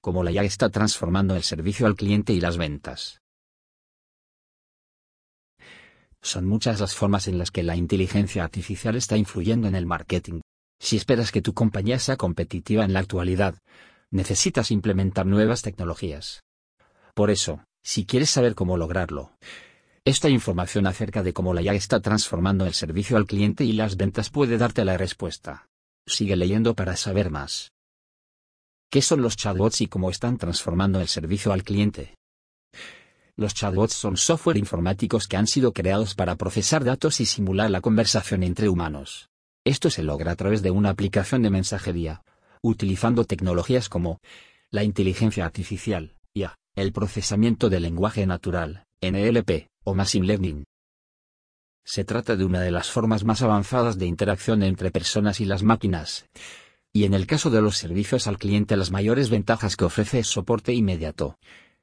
cómo 0.00 0.22
la 0.22 0.32
IA 0.32 0.44
está 0.44 0.70
transformando 0.70 1.36
el 1.36 1.42
servicio 1.42 1.86
al 1.86 1.96
cliente 1.96 2.32
y 2.32 2.40
las 2.40 2.56
ventas. 2.56 3.20
Son 6.22 6.46
muchas 6.46 6.80
las 6.80 6.94
formas 6.94 7.28
en 7.28 7.38
las 7.38 7.50
que 7.50 7.62
la 7.62 7.76
inteligencia 7.76 8.44
artificial 8.44 8.96
está 8.96 9.16
influyendo 9.16 9.68
en 9.68 9.74
el 9.74 9.86
marketing. 9.86 10.40
Si 10.78 10.96
esperas 10.96 11.32
que 11.32 11.42
tu 11.42 11.54
compañía 11.54 11.98
sea 11.98 12.16
competitiva 12.16 12.84
en 12.84 12.92
la 12.92 13.00
actualidad, 13.00 13.56
necesitas 14.10 14.70
implementar 14.70 15.26
nuevas 15.26 15.62
tecnologías. 15.62 16.42
Por 17.14 17.30
eso, 17.30 17.64
si 17.82 18.04
quieres 18.04 18.30
saber 18.30 18.54
cómo 18.54 18.76
lograrlo, 18.76 19.32
esta 20.04 20.28
información 20.28 20.86
acerca 20.86 21.22
de 21.22 21.32
cómo 21.32 21.54
la 21.54 21.62
IA 21.62 21.74
está 21.74 22.00
transformando 22.00 22.66
el 22.66 22.74
servicio 22.74 23.16
al 23.16 23.26
cliente 23.26 23.64
y 23.64 23.72
las 23.72 23.96
ventas 23.96 24.30
puede 24.30 24.56
darte 24.56 24.84
la 24.84 24.96
respuesta. 24.96 25.68
Sigue 26.06 26.36
leyendo 26.36 26.74
para 26.74 26.96
saber 26.96 27.30
más. 27.30 27.72
¿Qué 28.92 29.02
son 29.02 29.22
los 29.22 29.36
chatbots 29.36 29.82
y 29.82 29.86
cómo 29.86 30.10
están 30.10 30.36
transformando 30.36 31.00
el 31.00 31.06
servicio 31.06 31.52
al 31.52 31.62
cliente? 31.62 32.16
Los 33.36 33.54
chatbots 33.54 33.94
son 33.94 34.16
software 34.16 34.56
informáticos 34.56 35.28
que 35.28 35.36
han 35.36 35.46
sido 35.46 35.72
creados 35.72 36.16
para 36.16 36.34
procesar 36.34 36.82
datos 36.82 37.20
y 37.20 37.26
simular 37.26 37.70
la 37.70 37.80
conversación 37.80 38.42
entre 38.42 38.68
humanos. 38.68 39.28
Esto 39.64 39.90
se 39.90 40.02
logra 40.02 40.32
a 40.32 40.34
través 40.34 40.60
de 40.62 40.72
una 40.72 40.90
aplicación 40.90 41.42
de 41.42 41.50
mensajería, 41.50 42.22
utilizando 42.62 43.24
tecnologías 43.24 43.88
como 43.88 44.18
la 44.72 44.82
inteligencia 44.82 45.44
artificial, 45.44 46.16
IA, 46.34 46.56
el 46.74 46.92
procesamiento 46.92 47.70
del 47.70 47.84
lenguaje 47.84 48.26
natural, 48.26 48.86
NLP, 49.00 49.68
o 49.84 49.94
Machine 49.94 50.26
Learning. 50.26 50.64
Se 51.84 52.04
trata 52.04 52.34
de 52.34 52.44
una 52.44 52.60
de 52.60 52.72
las 52.72 52.90
formas 52.90 53.22
más 53.22 53.40
avanzadas 53.42 53.98
de 53.98 54.06
interacción 54.06 54.64
entre 54.64 54.90
personas 54.90 55.40
y 55.40 55.44
las 55.44 55.62
máquinas. 55.62 56.26
Y 56.92 57.04
en 57.04 57.14
el 57.14 57.26
caso 57.26 57.50
de 57.50 57.62
los 57.62 57.76
servicios 57.76 58.26
al 58.26 58.38
cliente 58.38 58.76
las 58.76 58.90
mayores 58.90 59.30
ventajas 59.30 59.76
que 59.76 59.84
ofrece 59.84 60.20
es 60.20 60.26
soporte 60.26 60.72
inmediato. 60.72 61.38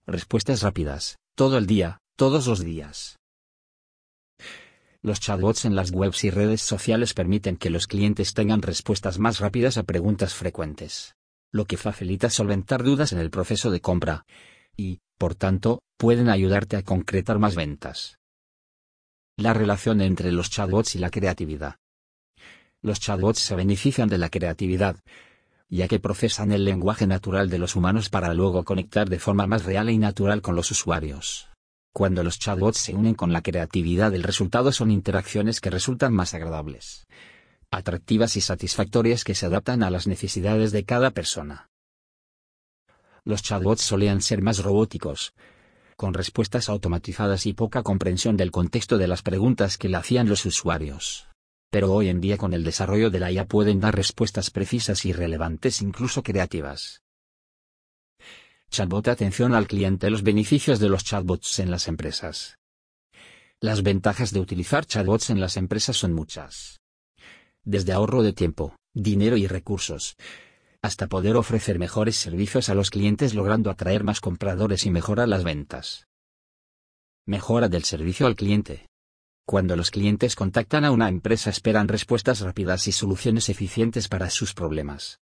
Respuestas 0.06 0.62
rápidas, 0.62 1.18
todo 1.36 1.58
el 1.58 1.66
día, 1.66 2.00
todos 2.18 2.48
los 2.48 2.64
días. 2.64 3.18
Los 5.02 5.20
chatbots 5.22 5.64
en 5.64 5.76
las 5.76 5.92
webs 5.92 6.24
y 6.26 6.30
redes 6.30 6.62
sociales 6.62 7.14
permiten 7.14 7.56
que 7.56 7.70
los 7.70 7.88
clientes 7.88 8.34
tengan 8.34 8.62
respuestas 8.62 9.20
más 9.20 9.40
rápidas 9.40 9.78
a 9.78 9.84
preguntas 9.84 10.34
frecuentes, 10.34 11.16
lo 11.54 11.66
que 11.66 11.78
facilita 11.78 12.30
solventar 12.30 12.84
dudas 12.84 13.14
en 13.14 13.20
el 13.20 13.30
proceso 13.30 13.72
de 13.72 13.80
compra. 13.80 14.26
Y, 14.76 15.00
por 15.18 15.36
tanto, 15.36 15.82
pueden 15.98 16.30
ayudarte 16.30 16.76
a 16.76 16.84
concretar 16.84 17.40
más 17.40 17.56
ventas. 17.56 18.18
La 19.38 19.54
relación 19.54 20.02
entre 20.02 20.32
los 20.32 20.50
chatbots 20.50 20.96
y 20.96 21.00
la 21.00 21.10
creatividad. 21.10 21.76
Los 22.88 23.02
chatbots 23.02 23.40
se 23.40 23.54
benefician 23.54 24.08
de 24.08 24.18
la 24.18 24.30
creatividad, 24.30 24.96
ya 25.68 25.90
que 25.90 26.00
procesan 26.00 26.54
el 26.54 26.64
lenguaje 26.64 27.06
natural 27.06 27.50
de 27.50 27.58
los 27.58 27.76
humanos 27.76 28.08
para 28.08 28.34
luego 28.34 28.64
conectar 28.64 29.10
de 29.10 29.20
forma 29.20 29.46
más 29.46 29.66
real 29.66 29.90
y 29.90 29.98
natural 29.98 30.42
con 30.42 30.56
los 30.56 30.72
usuarios. 30.72 31.50
Cuando 31.92 32.24
los 32.24 32.40
chatbots 32.40 32.78
se 32.78 32.96
unen 32.96 33.14
con 33.14 33.34
la 33.34 33.42
creatividad 33.42 34.16
el 34.16 34.24
resultado 34.24 34.72
son 34.72 34.90
interacciones 34.90 35.60
que 35.60 35.70
resultan 35.70 36.14
más 36.14 36.34
agradables, 36.34 37.08
atractivas 37.72 38.38
y 38.38 38.42
satisfactorias 38.42 39.26
que 39.26 39.36
se 39.36 39.48
adaptan 39.48 39.84
a 39.84 39.90
las 39.90 40.08
necesidades 40.08 40.72
de 40.72 40.86
cada 40.86 41.12
persona. 41.12 41.68
Los 43.26 43.44
chatbots 43.44 43.82
solían 43.82 44.22
ser 44.22 44.42
más 44.42 44.64
robóticos, 44.64 45.34
con 45.98 46.14
respuestas 46.14 46.70
automatizadas 46.70 47.48
y 47.48 47.54
poca 47.54 47.84
comprensión 47.84 48.38
del 48.38 48.52
contexto 48.52 48.98
de 48.98 49.10
las 49.10 49.24
preguntas 49.24 49.78
que 49.78 49.90
le 49.90 49.98
hacían 49.98 50.30
los 50.30 50.46
usuarios. 50.46 51.28
Pero 51.70 51.92
hoy 51.94 52.10
en 52.10 52.22
día 52.22 52.38
con 52.38 52.54
el 52.54 52.64
desarrollo 52.64 53.10
de 53.10 53.20
la 53.20 53.32
IA 53.32 53.46
pueden 53.46 53.80
dar 53.80 53.96
respuestas 53.96 54.52
precisas 54.52 55.06
y 55.06 55.14
relevantes 55.14 55.82
incluso 55.82 56.24
creativas. 56.24 57.02
Chatbot 58.70 59.08
Atención 59.08 59.54
al 59.54 59.68
cliente 59.68 60.10
Los 60.10 60.24
beneficios 60.24 60.80
de 60.80 60.90
los 60.90 61.04
chatbots 61.04 61.60
en 61.60 61.72
las 61.72 61.88
empresas. 61.88 62.58
Las 63.60 63.82
ventajas 63.82 64.32
de 64.32 64.40
utilizar 64.40 64.86
chatbots 64.86 65.30
en 65.30 65.40
las 65.40 65.58
empresas 65.58 65.98
son 65.98 66.14
muchas. 66.14 66.80
Desde 67.64 67.92
ahorro 67.92 68.24
de 68.24 68.34
tiempo, 68.34 68.76
dinero 68.94 69.36
y 69.36 69.48
recursos, 69.48 70.16
hasta 70.82 71.08
poder 71.08 71.36
ofrecer 71.36 71.80
mejores 71.80 72.16
servicios 72.16 72.70
a 72.70 72.76
los 72.76 72.92
clientes 72.92 73.34
logrando 73.34 73.70
atraer 73.70 74.04
más 74.04 74.22
compradores 74.22 74.86
y 74.86 74.92
mejorar 74.92 75.28
las 75.28 75.44
ventas. 75.44 76.08
Mejora 77.26 77.68
del 77.68 77.84
servicio 77.84 78.26
al 78.28 78.36
cliente. 78.36 78.88
Cuando 79.50 79.78
los 79.78 79.92
clientes 79.92 80.36
contactan 80.36 80.84
a 80.84 80.92
una 80.92 81.08
empresa 81.08 81.50
esperan 81.50 81.88
respuestas 81.88 82.42
rápidas 82.42 82.86
y 82.90 82.92
soluciones 82.92 83.48
eficientes 83.48 84.10
para 84.10 84.30
sus 84.30 84.54
problemas. 84.54 85.22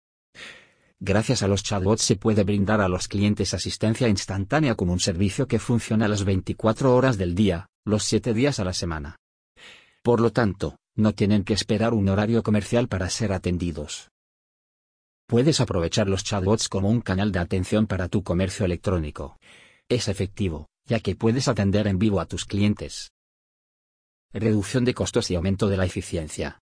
Gracias 1.00 1.44
a 1.44 1.48
los 1.48 1.62
chatbots 1.62 2.02
se 2.02 2.16
puede 2.16 2.44
brindar 2.44 2.82
a 2.82 2.88
los 2.88 3.08
clientes 3.08 3.54
asistencia 3.54 4.08
instantánea 4.08 4.74
como 4.74 4.94
un 4.94 5.00
servicio 5.00 5.48
que 5.48 5.60
funciona 5.60 6.08
las 6.08 6.26
24 6.26 6.96
horas 6.96 7.20
del 7.20 7.36
día, 7.36 7.68
los 7.86 8.04
7 8.06 8.34
días 8.34 8.60
a 8.60 8.64
la 8.64 8.74
semana. 8.74 9.18
Por 10.02 10.22
lo 10.22 10.32
tanto, 10.32 10.80
no 10.96 11.14
tienen 11.14 11.44
que 11.44 11.54
esperar 11.54 11.94
un 11.94 12.10
horario 12.10 12.42
comercial 12.42 12.88
para 12.88 13.12
ser 13.12 13.32
atendidos. 13.32 14.10
Puedes 15.28 15.62
aprovechar 15.62 16.10
los 16.10 16.24
chatbots 16.24 16.68
como 16.68 16.90
un 16.90 17.02
canal 17.02 17.32
de 17.32 17.38
atención 17.38 17.86
para 17.86 18.08
tu 18.08 18.24
comercio 18.24 18.66
electrónico. 18.66 19.38
Es 19.88 20.08
efectivo, 20.08 20.68
ya 20.88 21.00
que 21.00 21.16
puedes 21.16 21.48
atender 21.48 21.86
en 21.86 22.00
vivo 22.00 22.20
a 22.20 22.26
tus 22.26 22.46
clientes. 22.46 23.12
Reducción 24.38 24.84
de 24.84 24.94
costos 24.94 25.32
y 25.32 25.36
aumento 25.36 25.70
de 25.70 25.78
la 25.78 25.86
eficiencia. 25.86 26.62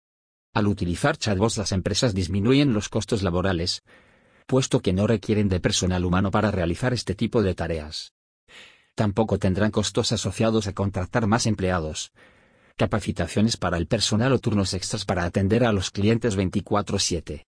Al 0.53 0.67
utilizar 0.67 1.15
chatbots 1.15 1.57
las 1.57 1.71
empresas 1.71 2.13
disminuyen 2.13 2.73
los 2.73 2.89
costos 2.89 3.23
laborales, 3.23 3.81
puesto 4.45 4.81
que 4.81 4.91
no 4.91 5.07
requieren 5.07 5.47
de 5.47 5.61
personal 5.61 6.03
humano 6.03 6.31
para 6.31 6.51
realizar 6.51 6.91
este 6.91 7.15
tipo 7.15 7.41
de 7.41 7.55
tareas. 7.55 8.11
Tampoco 8.93 9.39
tendrán 9.39 9.71
costos 9.71 10.11
asociados 10.11 10.67
a 10.67 10.73
contratar 10.73 11.27
más 11.27 11.45
empleados, 11.45 12.11
capacitaciones 12.75 13.55
para 13.55 13.77
el 13.77 13.87
personal 13.87 14.33
o 14.33 14.39
turnos 14.39 14.73
extras 14.73 15.05
para 15.05 15.23
atender 15.23 15.63
a 15.63 15.71
los 15.71 15.91
clientes 15.91 16.35
24/7. 16.35 17.45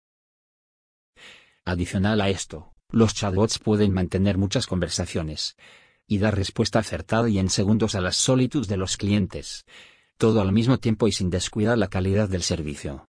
Adicional 1.66 2.22
a 2.22 2.30
esto, 2.30 2.74
los 2.92 3.14
chatbots 3.14 3.60
pueden 3.60 3.92
mantener 3.92 4.38
muchas 4.38 4.68
conversaciones 4.68 5.58
y 6.08 6.20
dar 6.20 6.34
respuesta 6.34 6.80
acertada 6.80 7.28
y 7.28 7.40
en 7.40 7.50
segundos 7.50 7.94
a 7.96 8.00
las 8.00 8.16
solitudes 8.16 8.70
de 8.70 8.78
los 8.78 8.96
clientes, 8.96 9.66
todo 10.24 10.40
al 10.40 10.54
mismo 10.54 10.78
tiempo 10.78 11.10
y 11.10 11.12
sin 11.12 11.30
descuidar 11.30 11.78
la 11.78 11.90
calidad 11.90 12.30
del 12.30 12.44
servicio. 12.44 13.10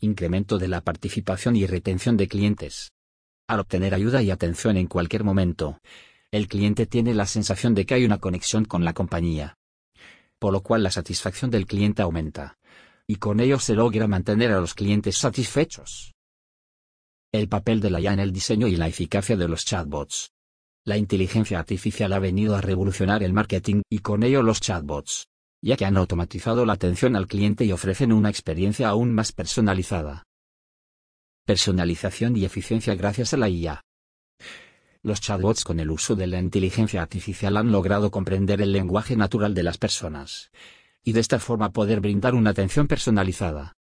Incremento 0.00 0.58
de 0.58 0.66
la 0.66 0.80
participación 0.80 1.54
y 1.54 1.68
retención 1.68 2.16
de 2.16 2.26
clientes. 2.26 2.90
Al 3.46 3.60
obtener 3.60 3.94
ayuda 3.94 4.20
y 4.20 4.32
atención 4.32 4.76
en 4.76 4.88
cualquier 4.88 5.22
momento, 5.22 5.78
el 6.32 6.48
cliente 6.48 6.86
tiene 6.86 7.14
la 7.14 7.26
sensación 7.26 7.76
de 7.76 7.86
que 7.86 7.94
hay 7.94 8.04
una 8.04 8.18
conexión 8.18 8.64
con 8.64 8.84
la 8.84 8.92
compañía, 8.92 9.56
por 10.40 10.52
lo 10.52 10.64
cual 10.64 10.82
la 10.82 10.90
satisfacción 10.90 11.52
del 11.52 11.64
cliente 11.64 12.02
aumenta, 12.02 12.58
y 13.06 13.14
con 13.14 13.38
ello 13.38 13.60
se 13.60 13.76
logra 13.76 14.08
mantener 14.08 14.50
a 14.50 14.58
los 14.58 14.74
clientes 14.74 15.16
satisfechos. 15.16 16.12
El 17.30 17.48
papel 17.48 17.80
de 17.80 17.90
la 17.90 18.00
IA 18.00 18.14
en 18.14 18.18
el 18.18 18.32
diseño 18.32 18.66
y 18.66 18.74
la 18.74 18.88
eficacia 18.88 19.36
de 19.36 19.46
los 19.46 19.64
chatbots. 19.64 20.32
La 20.84 20.96
inteligencia 20.96 21.60
artificial 21.60 22.12
ha 22.12 22.18
venido 22.18 22.56
a 22.56 22.60
revolucionar 22.60 23.22
el 23.22 23.32
marketing 23.32 23.82
y 23.88 24.00
con 24.00 24.24
ello 24.24 24.42
los 24.42 24.60
chatbots, 24.60 25.28
ya 25.64 25.76
que 25.76 25.86
han 25.86 25.96
automatizado 25.96 26.66
la 26.66 26.74
atención 26.74 27.16
al 27.16 27.26
cliente 27.26 27.64
y 27.64 27.72
ofrecen 27.72 28.12
una 28.12 28.28
experiencia 28.28 28.88
aún 28.90 29.14
más 29.14 29.32
personalizada. 29.32 30.24
Personalización 31.46 32.36
y 32.36 32.44
eficiencia 32.44 32.94
gracias 32.94 33.32
a 33.32 33.38
la 33.38 33.48
IA. 33.48 33.80
Los 35.02 35.22
chatbots 35.22 35.64
con 35.64 35.80
el 35.80 35.90
uso 35.90 36.16
de 36.16 36.26
la 36.26 36.38
inteligencia 36.38 37.00
artificial 37.00 37.56
han 37.56 37.72
logrado 37.72 38.10
comprender 38.10 38.60
el 38.60 38.72
lenguaje 38.72 39.16
natural 39.16 39.54
de 39.54 39.62
las 39.62 39.78
personas, 39.78 40.50
y 41.02 41.12
de 41.12 41.20
esta 41.20 41.38
forma 41.38 41.72
poder 41.72 42.00
brindar 42.00 42.34
una 42.34 42.50
atención 42.50 42.86
personalizada. 42.86 43.72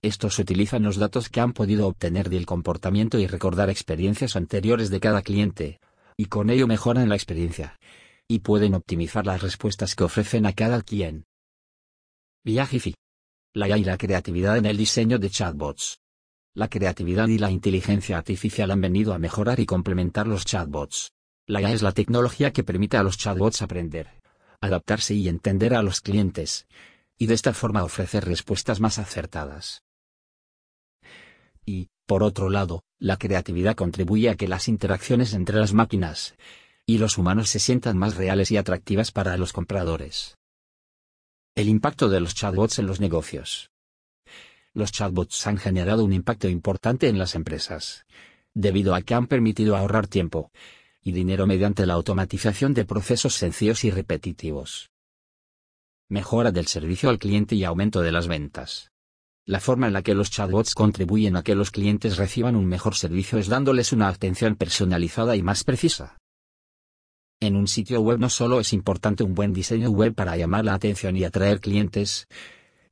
Estos 0.00 0.38
utilizan 0.38 0.84
los 0.84 0.96
datos 0.96 1.28
que 1.28 1.40
han 1.40 1.52
podido 1.52 1.86
obtener 1.86 2.30
del 2.30 2.46
comportamiento 2.46 3.18
y 3.18 3.26
recordar 3.26 3.68
experiencias 3.68 4.36
anteriores 4.36 4.88
de 4.88 5.00
cada 5.00 5.20
cliente, 5.20 5.80
y 6.16 6.26
con 6.26 6.48
ello 6.48 6.66
mejoran 6.66 7.10
la 7.10 7.14
experiencia. 7.14 7.78
Y 8.30 8.40
pueden 8.40 8.74
optimizar 8.74 9.24
las 9.24 9.40
respuestas 9.40 9.94
que 9.94 10.04
ofrecen 10.04 10.44
a 10.44 10.52
cada 10.52 10.82
quien. 10.82 11.24
Viajifi. 12.44 12.94
La 13.54 13.68
IA 13.68 13.78
y 13.78 13.84
la 13.84 13.96
creatividad 13.96 14.58
en 14.58 14.66
el 14.66 14.76
diseño 14.76 15.18
de 15.18 15.30
chatbots. 15.30 16.00
La 16.54 16.68
creatividad 16.68 17.28
y 17.28 17.38
la 17.38 17.50
inteligencia 17.50 18.18
artificial 18.18 18.70
han 18.70 18.82
venido 18.82 19.14
a 19.14 19.18
mejorar 19.18 19.60
y 19.60 19.64
complementar 19.64 20.26
los 20.26 20.44
chatbots. 20.44 21.12
La 21.46 21.62
IA 21.62 21.72
es 21.72 21.80
la 21.80 21.92
tecnología 21.92 22.52
que 22.52 22.64
permite 22.64 22.98
a 22.98 23.02
los 23.02 23.16
chatbots 23.16 23.62
aprender, 23.62 24.20
adaptarse 24.60 25.14
y 25.14 25.28
entender 25.28 25.72
a 25.72 25.82
los 25.82 26.02
clientes, 26.02 26.66
y 27.16 27.28
de 27.28 27.34
esta 27.34 27.54
forma 27.54 27.82
ofrecer 27.82 28.26
respuestas 28.26 28.78
más 28.78 28.98
acertadas. 28.98 29.84
Y, 31.64 31.88
por 32.04 32.22
otro 32.22 32.50
lado, 32.50 32.82
la 32.98 33.16
creatividad 33.16 33.74
contribuye 33.74 34.28
a 34.28 34.36
que 34.36 34.48
las 34.48 34.68
interacciones 34.68 35.32
entre 35.32 35.58
las 35.58 35.72
máquinas 35.72 36.34
y 36.88 36.96
los 36.96 37.18
humanos 37.18 37.50
se 37.50 37.58
sientan 37.58 37.98
más 37.98 38.16
reales 38.16 38.50
y 38.50 38.56
atractivas 38.56 39.12
para 39.12 39.36
los 39.36 39.52
compradores. 39.52 40.38
El 41.54 41.68
impacto 41.68 42.08
de 42.08 42.18
los 42.18 42.34
chatbots 42.34 42.78
en 42.78 42.86
los 42.86 42.98
negocios. 42.98 43.70
Los 44.72 44.90
chatbots 44.90 45.46
han 45.46 45.58
generado 45.58 46.02
un 46.02 46.14
impacto 46.14 46.48
importante 46.48 47.08
en 47.08 47.18
las 47.18 47.34
empresas, 47.34 48.06
debido 48.54 48.94
a 48.94 49.02
que 49.02 49.12
han 49.12 49.26
permitido 49.26 49.76
ahorrar 49.76 50.06
tiempo 50.06 50.50
y 51.02 51.12
dinero 51.12 51.46
mediante 51.46 51.84
la 51.84 51.92
automatización 51.92 52.72
de 52.72 52.86
procesos 52.86 53.34
sencillos 53.34 53.84
y 53.84 53.90
repetitivos. 53.90 54.90
Mejora 56.08 56.52
del 56.52 56.68
servicio 56.68 57.10
al 57.10 57.18
cliente 57.18 57.54
y 57.54 57.64
aumento 57.64 58.00
de 58.00 58.12
las 58.12 58.28
ventas. 58.28 58.92
La 59.44 59.60
forma 59.60 59.88
en 59.88 59.92
la 59.92 60.00
que 60.00 60.14
los 60.14 60.30
chatbots 60.30 60.74
contribuyen 60.74 61.36
a 61.36 61.42
que 61.42 61.54
los 61.54 61.70
clientes 61.70 62.16
reciban 62.16 62.56
un 62.56 62.64
mejor 62.64 62.94
servicio 62.94 63.38
es 63.38 63.48
dándoles 63.48 63.92
una 63.92 64.08
atención 64.08 64.56
personalizada 64.56 65.36
y 65.36 65.42
más 65.42 65.64
precisa. 65.64 66.16
En 67.40 67.54
un 67.54 67.68
sitio 67.68 68.00
web 68.00 68.18
no 68.18 68.30
solo 68.30 68.58
es 68.58 68.72
importante 68.72 69.22
un 69.22 69.34
buen 69.34 69.52
diseño 69.52 69.90
web 69.90 70.12
para 70.12 70.36
llamar 70.36 70.64
la 70.64 70.74
atención 70.74 71.16
y 71.16 71.22
atraer 71.22 71.60
clientes, 71.60 72.26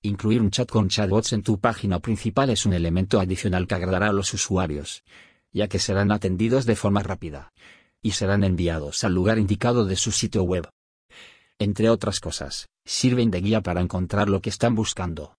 incluir 0.02 0.40
un 0.40 0.52
chat 0.52 0.70
con 0.70 0.88
chatbots 0.88 1.32
en 1.32 1.43
tu 1.43 1.58
página 1.58 1.98
principal 1.98 2.50
es 2.50 2.64
un 2.64 2.72
elemento 2.72 3.19
adicional 3.19 3.66
que 3.66 3.75
agradará 3.75 4.10
a 4.10 4.12
los 4.12 4.32
usuarios, 4.34 5.02
ya 5.52 5.66
que 5.66 5.81
serán 5.81 6.12
atendidos 6.12 6.64
de 6.64 6.76
forma 6.76 7.02
rápida 7.02 7.52
y 8.02 8.12
serán 8.12 8.44
enviados 8.44 9.02
al 9.02 9.14
lugar 9.14 9.38
indicado 9.38 9.84
de 9.84 9.96
su 9.96 10.12
sitio 10.12 10.44
web. 10.44 10.69
Entre 11.58 11.90
otras 11.90 12.20
cosas, 12.20 12.69
sirven 12.84 13.32
de 13.32 13.40
guía 13.40 13.62
para 13.62 13.81
encontrar 13.81 14.28
lo 14.28 14.40
que 14.40 14.50
están 14.50 14.76
buscando. 14.76 15.34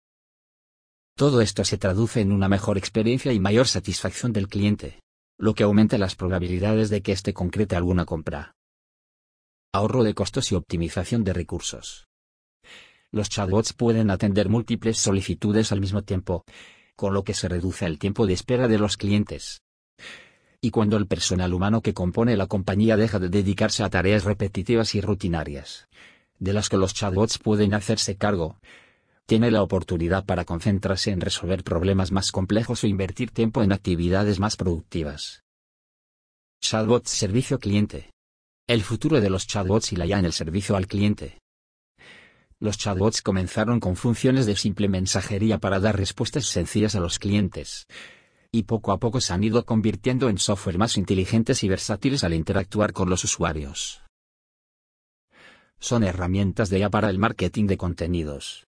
Todo 1.15 1.39
esto 1.39 1.63
se 1.63 1.77
traduce 1.77 2.19
en 2.19 2.33
una 2.33 2.49
mejor 2.49 2.77
experiencia 2.77 3.31
y 3.31 3.39
mayor 3.39 3.67
satisfacción 3.67 4.33
del 4.33 4.49
cliente, 4.49 4.99
lo 5.37 5.53
que 5.53 5.63
aumenta 5.63 5.97
las 5.97 6.15
probabilidades 6.15 6.89
de 6.89 7.01
que 7.01 7.13
éste 7.13 7.33
concrete 7.33 7.77
alguna 7.77 8.03
compra. 8.03 8.56
Ahorro 9.73 10.03
de 10.03 10.13
costos 10.13 10.51
y 10.51 10.55
optimización 10.55 11.23
de 11.23 11.33
recursos. 11.33 12.07
Los 13.11 13.29
chatbots 13.29 13.73
pueden 13.73 14.09
atender 14.09 14.49
múltiples 14.49 14.97
solicitudes 14.97 15.71
al 15.71 15.81
mismo 15.81 16.03
tiempo, 16.03 16.43
con 16.95 17.13
lo 17.13 17.23
que 17.23 17.33
se 17.33 17.47
reduce 17.47 17.85
el 17.85 17.99
tiempo 17.99 18.25
de 18.25 18.33
espera 18.33 18.67
de 18.67 18.79
los 18.79 18.97
clientes. 18.97 19.61
Y 20.61 20.71
cuando 20.71 20.97
el 20.97 21.07
personal 21.07 21.53
humano 21.53 21.81
que 21.81 21.93
compone 21.93 22.35
la 22.35 22.47
compañía 22.47 22.97
deja 22.97 23.19
de 23.19 23.29
dedicarse 23.29 23.83
a 23.83 23.89
tareas 23.89 24.23
repetitivas 24.23 24.95
y 24.95 25.01
rutinarias, 25.01 25.87
de 26.39 26.53
las 26.53 26.69
que 26.69 26.77
los 26.77 26.93
chatbots 26.93 27.37
pueden 27.37 27.73
hacerse 27.73 28.17
cargo, 28.17 28.59
tiene 29.27 29.51
la 29.51 29.61
oportunidad 29.61 30.25
para 30.25 30.45
concentrarse 30.45 31.11
en 31.11 31.21
resolver 31.21 31.63
problemas 31.63 32.11
más 32.11 32.31
complejos 32.31 32.83
o 32.83 32.87
invertir 32.87 33.31
tiempo 33.31 33.61
en 33.61 33.73
actividades 33.73 34.39
más 34.39 34.55
productivas. 34.55 35.43
Chatbots 36.61 37.11
Servicio 37.11 37.59
Cliente. 37.59 38.09
El 38.67 38.83
futuro 38.83 39.21
de 39.21 39.29
los 39.29 39.47
chatbots 39.47 39.93
y 39.93 39.95
la 39.95 40.05
ya 40.05 40.19
en 40.19 40.25
el 40.25 40.33
servicio 40.33 40.75
al 40.75 40.87
cliente. 40.87 41.39
Los 42.59 42.77
chatbots 42.77 43.21
comenzaron 43.21 43.79
con 43.79 43.95
funciones 43.95 44.45
de 44.45 44.55
simple 44.55 44.89
mensajería 44.89 45.57
para 45.57 45.79
dar 45.79 45.95
respuestas 45.95 46.45
sencillas 46.45 46.93
a 46.95 46.99
los 46.99 47.17
clientes. 47.17 47.87
Y 48.51 48.63
poco 48.63 48.91
a 48.91 48.99
poco 48.99 49.21
se 49.21 49.31
han 49.31 49.43
ido 49.43 49.65
convirtiendo 49.65 50.27
en 50.27 50.37
software 50.37 50.77
más 50.77 50.97
inteligentes 50.97 51.63
y 51.63 51.69
versátiles 51.69 52.25
al 52.25 52.33
interactuar 52.33 52.91
con 52.91 53.09
los 53.09 53.23
usuarios. 53.23 54.01
Son 55.79 56.03
herramientas 56.03 56.69
de 56.69 56.79
IA 56.79 56.89
para 56.89 57.09
el 57.09 57.19
marketing 57.19 57.67
de 57.67 57.77
contenidos 57.77 58.67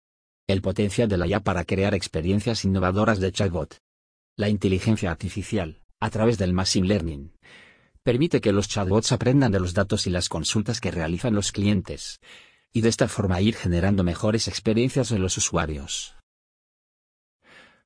el 0.46 0.60
potencial 0.60 1.08
de 1.08 1.16
la 1.16 1.26
IA 1.26 1.40
para 1.40 1.64
crear 1.64 1.94
experiencias 1.94 2.64
innovadoras 2.66 3.18
de 3.18 3.32
chatbot. 3.32 3.78
La 4.36 4.50
inteligencia 4.50 5.10
artificial, 5.10 5.80
a 6.00 6.10
través 6.10 6.36
del 6.36 6.52
Machine 6.52 6.86
Learning, 6.86 7.32
permite 8.04 8.42
que 8.42 8.52
los 8.52 8.68
chatbots 8.68 9.12
aprendan 9.12 9.50
de 9.50 9.58
los 9.58 9.72
datos 9.72 10.06
y 10.06 10.10
las 10.10 10.28
consultas 10.28 10.80
que 10.80 10.90
realizan 10.90 11.34
los 11.34 11.52
clientes, 11.52 12.20
y 12.70 12.82
de 12.82 12.90
esta 12.90 13.08
forma 13.08 13.40
ir 13.40 13.54
generando 13.54 14.04
mejores 14.04 14.46
experiencias 14.46 15.10
en 15.10 15.22
los 15.22 15.38
usuarios. 15.38 16.14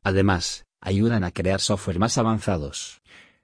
Además, 0.03 0.67
ayudan 0.81 1.23
a 1.23 1.31
crear 1.31 1.61
software 1.61 2.01
más 2.01 2.19
avanzados 2.19 3.01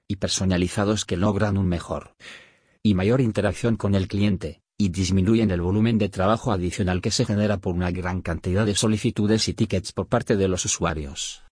y 0.07 0.17
personalizados 0.17 1.05
que 1.05 1.17
logran 1.17 1.57
un 1.57 1.67
mejor 1.67 2.15
y 2.83 2.93
mayor 2.93 3.21
interacción 3.21 3.77
con 3.77 3.95
el 3.95 4.07
cliente, 4.07 4.61
y 4.77 4.89
disminuyen 4.89 5.51
el 5.51 5.61
volumen 5.61 5.97
de 5.97 6.09
trabajo 6.09 6.51
adicional 6.51 7.01
que 7.01 7.09
se 7.09 7.25
genera 7.25 7.57
por 7.57 7.73
una 7.73 7.89
gran 7.89 8.21
cantidad 8.21 8.65
de 8.65 8.75
solicitudes 8.75 9.47
y 9.47 9.53
tickets 9.53 9.93
por 9.93 10.07
parte 10.07 10.35
de 10.35 10.47
los 10.49 10.65
usuarios. 10.65 11.44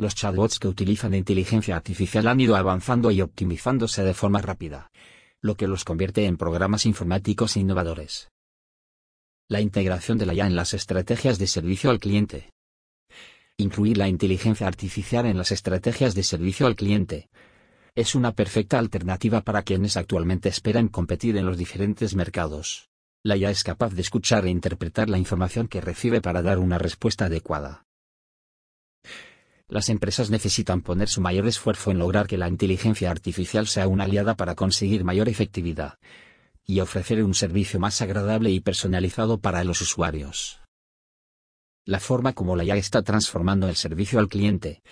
Los 0.00 0.14
chatbots 0.14 0.58
que 0.58 0.66
utilizan 0.66 1.12
inteligencia 1.12 1.76
artificial 1.76 2.26
han 2.26 2.40
ido 2.40 2.56
avanzando 2.56 3.10
y 3.10 3.20
optimizándose 3.20 4.02
de 4.02 4.14
forma 4.14 4.40
rápida, 4.40 4.90
lo 5.42 5.58
que 5.58 5.66
los 5.66 5.84
convierte 5.84 6.24
en 6.24 6.38
programas 6.38 6.86
informáticos 6.86 7.58
innovadores. 7.58 8.30
La 9.46 9.60
integración 9.60 10.16
de 10.16 10.24
la 10.24 10.32
IA 10.32 10.46
en 10.46 10.56
las 10.56 10.72
estrategias 10.72 11.38
de 11.38 11.46
servicio 11.46 11.90
al 11.90 11.98
cliente. 11.98 12.50
Incluir 13.58 13.98
la 13.98 14.08
inteligencia 14.08 14.66
artificial 14.66 15.26
en 15.26 15.36
las 15.36 15.52
estrategias 15.52 16.14
de 16.14 16.22
servicio 16.22 16.66
al 16.66 16.76
cliente, 16.76 17.28
es 17.94 18.14
una 18.14 18.32
perfecta 18.32 18.78
alternativa 18.78 19.42
para 19.42 19.64
quienes 19.64 19.98
actualmente 19.98 20.48
esperan 20.48 20.88
competir 20.88 21.36
en 21.36 21.44
los 21.44 21.58
diferentes 21.58 22.14
mercados. 22.14 22.88
La 23.22 23.36
IA 23.36 23.50
es 23.50 23.64
capaz 23.64 23.92
de 23.92 24.00
escuchar 24.00 24.46
e 24.46 24.48
interpretar 24.48 25.10
la 25.10 25.18
información 25.18 25.68
que 25.68 25.82
recibe 25.82 26.22
para 26.22 26.40
dar 26.40 26.58
una 26.58 26.78
respuesta 26.78 27.26
adecuada. 27.26 27.84
Las 29.70 29.88
empresas 29.88 30.30
necesitan 30.30 30.82
poner 30.82 31.08
su 31.08 31.20
mayor 31.20 31.46
esfuerzo 31.46 31.92
en 31.92 31.98
lograr 31.98 32.26
que 32.26 32.36
la 32.36 32.48
inteligencia 32.48 33.08
artificial 33.08 33.68
sea 33.68 33.86
una 33.86 34.02
aliada 34.02 34.34
para 34.34 34.56
conseguir 34.56 35.04
mayor 35.04 35.28
efectividad 35.28 35.94
y 36.66 36.80
ofrecer 36.80 37.22
un 37.22 37.34
servicio 37.34 37.78
más 37.78 38.02
agradable 38.02 38.50
y 38.50 38.58
personalizado 38.58 39.38
para 39.38 39.62
los 39.62 39.80
usuarios. 39.80 40.60
La 41.84 42.00
forma 42.00 42.32
como 42.32 42.56
la 42.56 42.64
IA 42.64 42.76
está 42.76 43.02
transformando 43.02 43.68
el 43.68 43.76
servicio 43.76 44.18
al 44.18 44.28
cliente 44.28 44.82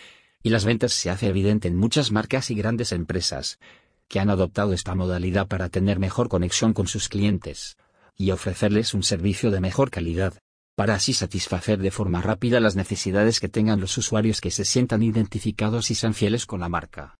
y 0.45 0.51
las 0.51 0.65
ventas 0.65 0.93
se 0.93 1.11
hace 1.11 1.27
evidente 1.27 1.67
en 1.67 1.77
muchas 1.77 2.13
marcas 2.13 2.51
y 2.53 2.55
grandes 2.55 2.93
empresas, 2.93 3.59
que 4.07 4.21
han 4.21 4.31
adoptado 4.31 4.73
esta 4.73 4.95
modalidad 4.95 5.49
para 5.49 5.69
tener 5.69 5.99
mejor 5.99 6.29
conexión 6.29 6.73
con 6.73 6.87
sus 6.87 7.09
clientes, 7.09 7.77
y 8.17 8.31
ofrecerles 8.31 8.95
un 8.95 9.03
servicio 9.03 9.51
de 9.51 9.61
mejor 9.61 9.91
calidad, 9.91 10.35
para 10.79 10.95
así 10.95 11.13
satisfacer 11.13 11.81
de 11.81 11.91
forma 11.91 12.23
rápida 12.23 12.61
las 12.61 12.77
necesidades 12.77 13.41
que 13.41 13.49
tengan 13.49 13.81
los 13.81 13.99
usuarios 13.99 14.41
que 14.41 14.53
se 14.53 14.65
sientan 14.65 15.03
identificados 15.03 15.91
y 15.91 15.97
sean 15.97 16.15
fieles 16.15 16.47
con 16.47 16.61
la 16.61 16.69
marca. 16.69 17.17